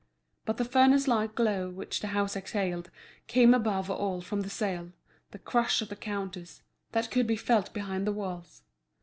[0.45, 2.89] But the furnace like glow which the house exhaled
[3.27, 4.93] came above all from the sale,
[5.29, 8.63] the crush at the counters, that could be felt behind the walls.